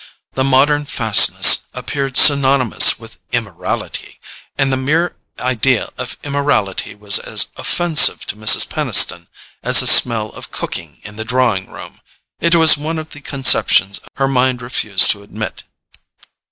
The 0.33 0.43
modern 0.43 0.85
fastness 0.85 1.65
appeared 1.75 2.17
synonymous 2.17 2.97
with 2.97 3.19
immorality, 3.31 4.19
and 4.57 4.73
the 4.73 4.75
mere 4.75 5.15
idea 5.37 5.89
of 5.95 6.17
immorality 6.23 6.95
was 6.95 7.19
as 7.19 7.49
offensive 7.55 8.25
to 8.25 8.35
Mrs. 8.35 8.67
Peniston 8.67 9.27
as 9.61 9.83
a 9.83 9.85
smell 9.85 10.29
of 10.31 10.49
cooking 10.51 10.97
in 11.03 11.17
the 11.17 11.23
drawing 11.23 11.69
room: 11.69 11.99
it 12.39 12.55
was 12.55 12.77
one 12.79 12.97
of 12.97 13.11
the 13.11 13.21
conceptions 13.21 13.99
her 14.15 14.27
mind 14.27 14.59
refused 14.63 15.11
to 15.11 15.21
admit. 15.21 15.65